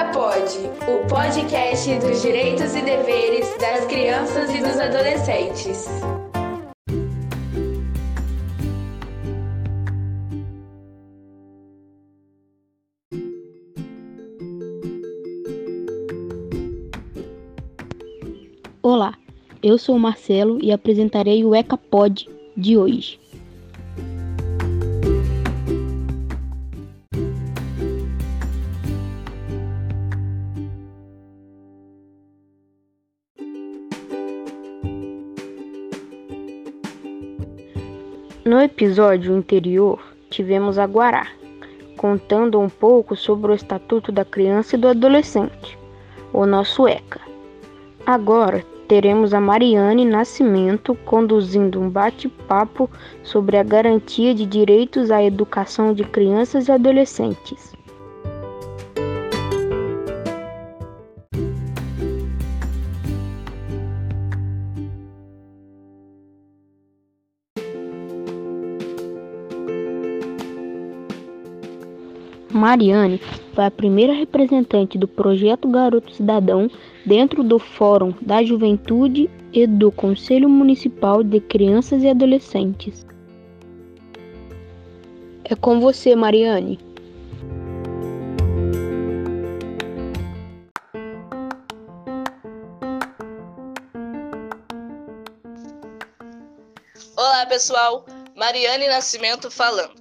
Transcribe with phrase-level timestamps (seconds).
[0.00, 0.56] EcaPod,
[0.88, 5.86] o podcast dos direitos e deveres das crianças e dos adolescentes.
[18.82, 19.14] Olá,
[19.62, 22.26] eu sou o Marcelo e apresentarei o EcaPod
[22.56, 23.20] de hoje.
[38.60, 41.28] No episódio anterior, tivemos a Guará,
[41.96, 45.78] contando um pouco sobre o Estatuto da Criança e do Adolescente,
[46.30, 47.22] o nosso ECA.
[48.04, 52.90] Agora teremos a Mariane Nascimento conduzindo um bate-papo
[53.22, 57.72] sobre a garantia de direitos à educação de crianças e adolescentes.
[72.60, 73.18] Mariane
[73.54, 76.70] foi a primeira representante do projeto Garoto Cidadão
[77.06, 83.06] dentro do Fórum da Juventude e do Conselho Municipal de Crianças e Adolescentes.
[85.42, 86.78] É com você, Mariane.
[97.16, 98.04] Olá, pessoal.
[98.36, 99.99] Mariane Nascimento falando.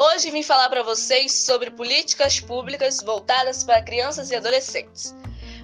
[0.00, 5.12] Hoje vim falar para vocês sobre políticas públicas voltadas para crianças e adolescentes.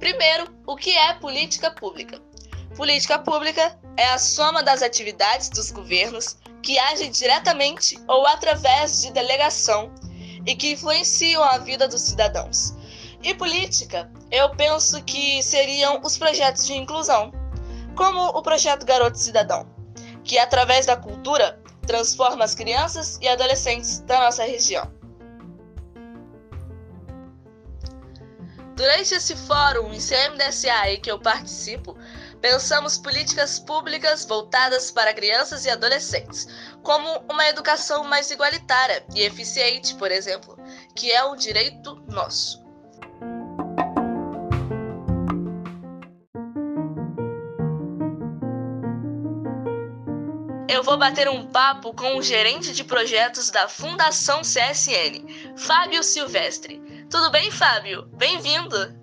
[0.00, 2.20] Primeiro, o que é política pública?
[2.76, 9.12] Política pública é a soma das atividades dos governos que agem diretamente ou através de
[9.12, 9.94] delegação
[10.44, 12.74] e que influenciam a vida dos cidadãos.
[13.22, 17.30] E política, eu penso que seriam os projetos de inclusão,
[17.94, 19.68] como o projeto Garoto Cidadão,
[20.24, 24.90] que através da cultura transforma as crianças e adolescentes da nossa região.
[28.74, 31.96] Durante esse fórum em CMDSA em que eu participo,
[32.42, 36.46] pensamos políticas públicas voltadas para crianças e adolescentes,
[36.82, 40.58] como uma educação mais igualitária e eficiente, por exemplo,
[40.94, 42.65] que é um direito nosso.
[50.86, 55.26] Vou bater um papo com o gerente de projetos da Fundação CSN,
[55.56, 56.80] Fábio Silvestre.
[57.10, 58.06] Tudo bem, Fábio?
[58.16, 58.94] Bem-vindo!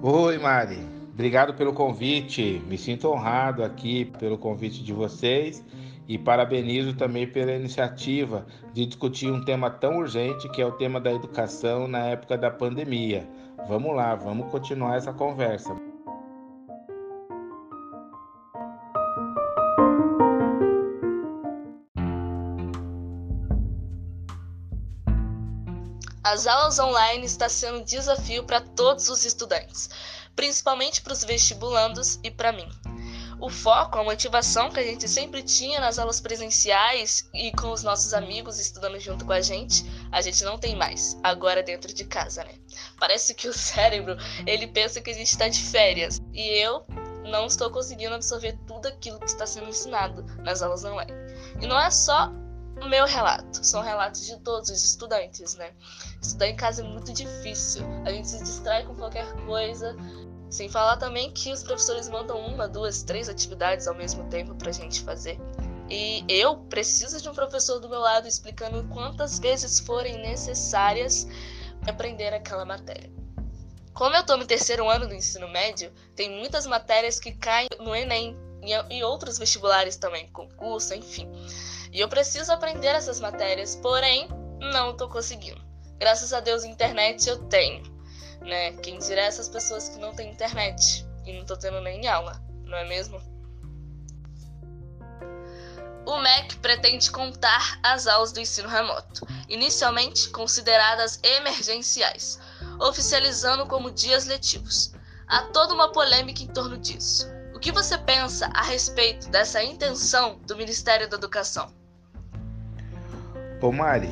[0.00, 0.78] Oi, Mari.
[1.12, 2.62] Obrigado pelo convite.
[2.68, 5.64] Me sinto honrado aqui pelo convite de vocês
[6.06, 11.00] e parabenizo também pela iniciativa de discutir um tema tão urgente que é o tema
[11.00, 13.28] da educação na época da pandemia.
[13.66, 15.87] Vamos lá, vamos continuar essa conversa.
[26.30, 29.88] As aulas online está sendo um desafio para todos os estudantes,
[30.36, 32.68] principalmente para os vestibulandos e para mim.
[33.40, 37.82] O foco, a motivação que a gente sempre tinha nas aulas presenciais e com os
[37.82, 42.04] nossos amigos estudando junto com a gente, a gente não tem mais, agora dentro de
[42.04, 42.52] casa, né?
[43.00, 44.14] Parece que o cérebro,
[44.46, 46.84] ele pensa que a gente está de férias e eu
[47.24, 51.12] não estou conseguindo absorver tudo aquilo que está sendo ensinado nas aulas online.
[51.58, 52.30] E não é só
[52.82, 55.72] o meu relato, são relatos de todos os estudantes, né?
[56.20, 59.96] Estudar em casa é muito difícil, a gente se distrai com qualquer coisa.
[60.50, 64.72] Sem falar também que os professores mandam uma, duas, três atividades ao mesmo tempo pra
[64.72, 65.38] gente fazer.
[65.90, 71.26] E eu preciso de um professor do meu lado explicando quantas vezes forem necessárias
[71.86, 73.10] aprender aquela matéria.
[73.92, 77.94] Como eu estou no terceiro ano do ensino médio, tem muitas matérias que caem no
[77.94, 78.36] Enem
[78.90, 81.30] e outros vestibulares também, concurso, enfim.
[81.92, 84.28] E eu preciso aprender essas matérias, porém,
[84.60, 85.60] não estou conseguindo.
[85.98, 87.82] Graças a Deus, internet eu tenho,
[88.42, 88.72] né?
[88.78, 92.78] Quem dirá essas pessoas que não têm internet e não estou tendo nem aula, não
[92.78, 93.20] é mesmo?
[96.06, 102.38] O MEC pretende contar as aulas do ensino remoto, inicialmente consideradas emergenciais,
[102.80, 104.92] oficializando como dias letivos.
[105.26, 107.28] Há toda uma polêmica em torno disso.
[107.58, 111.72] O que você pensa a respeito dessa intenção do Ministério da Educação?
[113.60, 114.10] Ô Mari,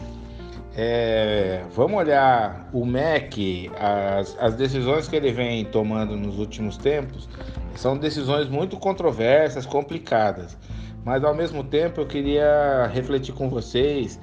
[0.75, 7.29] é, vamos olhar o MEC, as, as decisões que ele vem tomando nos últimos tempos
[7.77, 10.59] são decisões muito controversas, complicadas.
[11.05, 14.19] Mas ao mesmo tempo eu queria refletir com vocês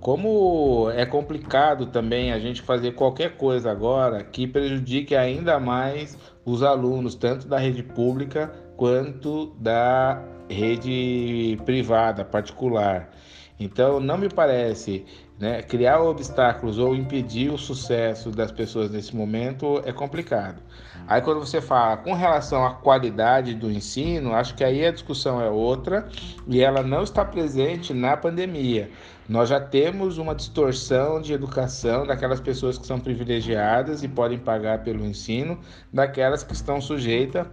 [0.00, 6.62] como é complicado também a gente fazer qualquer coisa agora que prejudique ainda mais os
[6.62, 13.10] alunos, tanto da rede pública quanto da rede privada, particular.
[13.58, 15.04] Então, não me parece
[15.38, 20.62] né, criar obstáculos ou impedir o sucesso das pessoas nesse momento é complicado.
[21.06, 25.40] Aí, quando você fala com relação à qualidade do ensino, acho que aí a discussão
[25.40, 26.08] é outra
[26.46, 28.90] e ela não está presente na pandemia.
[29.28, 34.84] Nós já temos uma distorção de educação daquelas pessoas que são privilegiadas e podem pagar
[34.84, 35.58] pelo ensino,
[35.92, 37.50] daquelas que estão sujeita,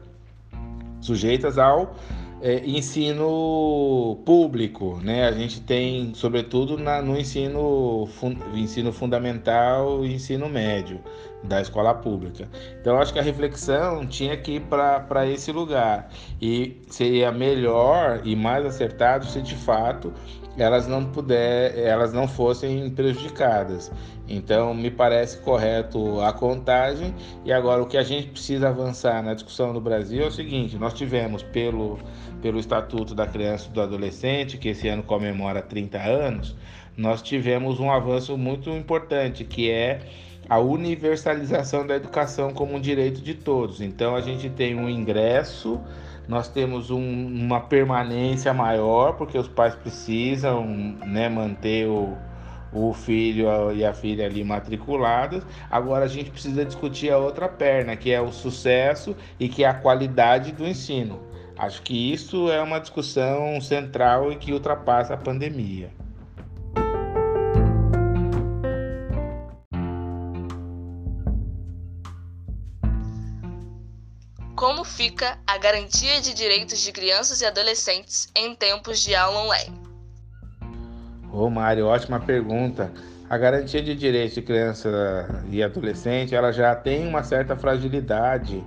[1.04, 1.96] sujeitas ao
[2.44, 5.26] é, ensino público, né?
[5.26, 11.00] A gente tem, sobretudo, na, no ensino, fun, ensino fundamental e ensino médio
[11.42, 12.50] da escola pública.
[12.82, 16.10] Então, acho que a reflexão tinha que ir para esse lugar
[16.42, 20.14] e seria melhor e mais acertado se de fato
[20.58, 23.92] elas não puder, elas não fossem prejudicadas.
[24.28, 27.14] Então, me parece correto a contagem.
[27.44, 30.78] E agora, o que a gente precisa avançar na discussão no Brasil é o seguinte:
[30.78, 32.00] nós tivemos, pelo,
[32.42, 36.56] pelo Estatuto da Criança e do Adolescente, que esse ano comemora 30 anos,
[36.96, 40.02] nós tivemos um avanço muito importante, que é
[40.48, 43.82] a universalização da educação como um direito de todos.
[43.82, 45.82] Então, a gente tem um ingresso
[46.28, 50.66] nós temos um, uma permanência maior, porque os pais precisam
[51.06, 52.18] né, manter o,
[52.72, 55.46] o filho e a filha ali matriculados.
[55.70, 59.68] Agora a gente precisa discutir a outra perna, que é o sucesso e que é
[59.68, 61.20] a qualidade do ensino.
[61.58, 66.03] Acho que isso é uma discussão central e que ultrapassa a pandemia.
[74.56, 79.82] Como fica a garantia de direitos de crianças e adolescentes em tempos de aula online?
[81.32, 82.94] Ô Mário, ótima pergunta.
[83.28, 88.64] A garantia de direitos de criança e adolescente, ela já tem uma certa fragilidade,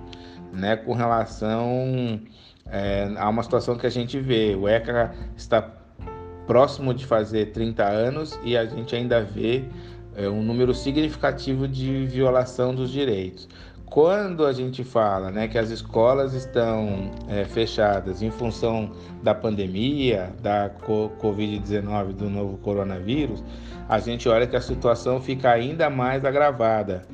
[0.51, 2.19] né, com relação
[2.65, 4.55] é, a uma situação que a gente vê.
[4.55, 5.61] O ECA está
[6.45, 9.63] próximo de fazer 30 anos e a gente ainda vê
[10.17, 13.47] é, um número significativo de violação dos direitos.
[13.89, 18.91] Quando a gente fala né, que as escolas estão é, fechadas em função
[19.23, 23.41] da pandemia, da Covid-19, do novo coronavírus,
[23.87, 27.07] a gente olha que a situação fica ainda mais agravada,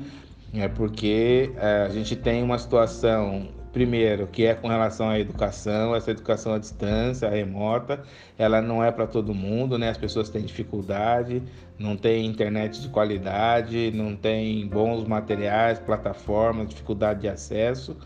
[0.52, 5.96] é porque é, a gente tem uma situação Primeiro, que é com relação à educação,
[5.96, 8.04] essa educação à distância, remota,
[8.38, 9.88] ela não é para todo mundo, né?
[9.88, 11.42] As pessoas têm dificuldade,
[11.76, 17.96] não tem internet de qualidade, não tem bons materiais, plataformas, dificuldade de acesso.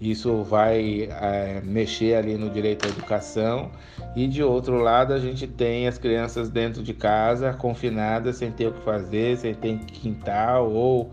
[0.00, 3.70] Isso vai é, mexer ali no direito à educação.
[4.16, 8.66] E de outro lado, a gente tem as crianças dentro de casa, confinadas, sem ter
[8.66, 11.12] o que fazer, sem ter quintal ou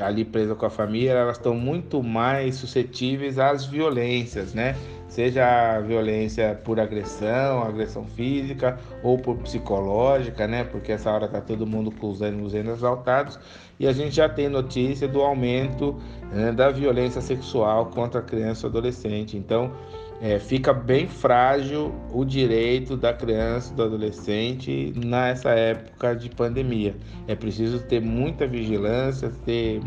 [0.00, 4.76] ali presa com a família, elas estão muito mais suscetíveis às violências, né?
[5.08, 10.64] Seja a violência por agressão, agressão física ou por psicológica, né?
[10.64, 13.38] Porque essa hora tá todo mundo com os ânimos exaltados
[13.80, 15.96] e a gente já tem notícia do aumento
[16.32, 19.36] né, da violência sexual contra criança e adolescente.
[19.36, 19.72] Então,
[20.20, 26.96] é, fica bem frágil o direito da criança do adolescente nessa época de pandemia.
[27.26, 29.80] É preciso ter muita vigilância, ter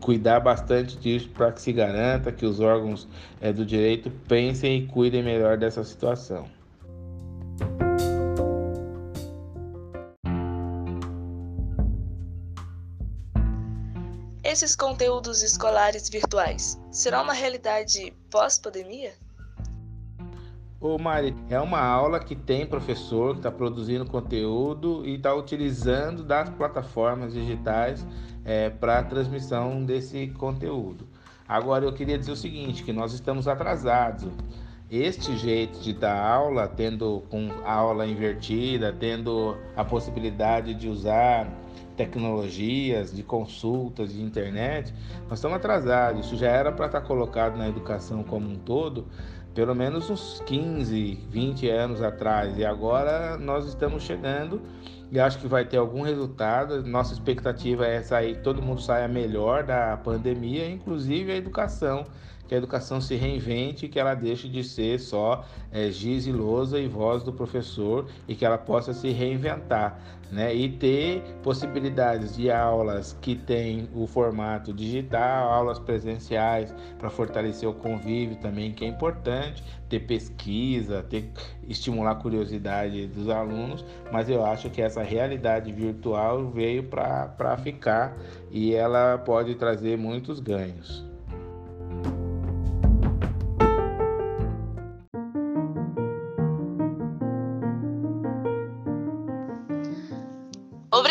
[0.00, 3.08] cuidar bastante disso para que se garanta que os órgãos
[3.40, 6.48] é, do direito pensem e cuidem melhor dessa situação.
[14.44, 19.12] Esses conteúdos escolares virtuais serão uma realidade pós-pandemia?
[20.86, 26.22] Ô Mari, é uma aula que tem professor que está produzindo conteúdo e está utilizando
[26.22, 28.06] das plataformas digitais
[28.44, 31.04] é, para a transmissão desse conteúdo.
[31.48, 34.28] Agora eu queria dizer o seguinte, que nós estamos atrasados.
[34.88, 41.48] Este jeito de dar aula, tendo com aula invertida, tendo a possibilidade de usar
[41.96, 44.92] tecnologias, de consultas, de internet,
[45.28, 46.26] nós estamos atrasados.
[46.26, 49.06] Isso já era para estar tá colocado na educação como um todo
[49.56, 52.58] pelo menos uns 15, 20 anos atrás.
[52.58, 54.60] E agora nós estamos chegando
[55.10, 56.82] e acho que vai ter algum resultado.
[56.82, 62.04] Nossa expectativa é sair, todo mundo saia melhor da pandemia, inclusive a educação,
[62.46, 66.78] que a educação se reinvente, que ela deixe de ser só é, giz e lousa
[66.78, 69.98] e voz do professor e que ela possa se reinventar,
[70.30, 70.54] né?
[70.54, 77.74] E ter possibilidades de aulas que tem o formato digital, aulas presenciais para fortalecer o
[77.74, 81.30] convívio também, que é importante, ter pesquisa, ter
[81.68, 88.16] estimular a curiosidade dos alunos, mas eu acho que essa realidade virtual veio para ficar
[88.50, 91.15] e ela pode trazer muitos ganhos.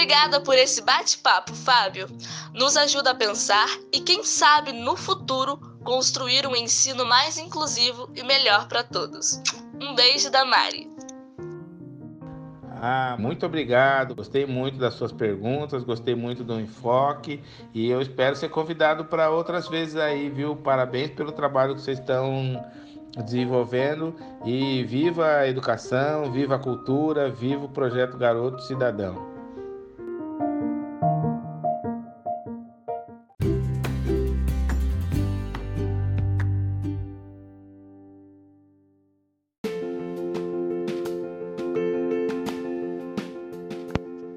[0.06, 2.06] Obrigada por esse bate-papo, Fábio.
[2.54, 8.22] Nos ajuda a pensar e, quem sabe, no futuro, construir um ensino mais inclusivo e
[8.22, 9.42] melhor para todos.
[9.82, 10.88] Um beijo da Mari.
[12.80, 14.14] Ah, muito obrigado.
[14.14, 17.42] Gostei muito das suas perguntas, gostei muito do enfoque
[17.74, 20.56] e eu espero ser convidado para outras vezes aí, viu?
[20.56, 22.64] Parabéns pelo trabalho que vocês estão
[23.26, 29.35] desenvolvendo e viva a educação, viva a cultura, viva o projeto Garoto Cidadão.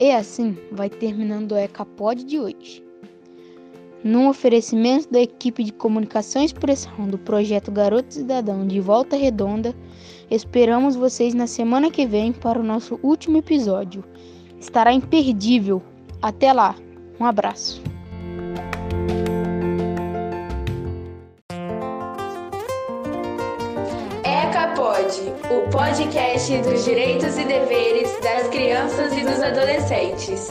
[0.08, 2.82] E assim vai terminando o EcaPod de hoje.
[4.02, 9.74] Num oferecimento da equipe de comunicação e expressão do projeto Garoto Cidadão de Volta Redonda,
[10.30, 14.02] esperamos vocês na semana que vem para o nosso último episódio.
[14.58, 15.82] Estará imperdível.
[16.22, 16.74] Até lá.
[17.20, 17.87] Um abraço.
[25.78, 30.50] Podcast dos direitos e deveres das crianças e dos adolescentes.